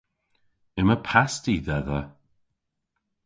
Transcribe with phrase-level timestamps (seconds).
[0.79, 2.01] Yma pasti dhedha.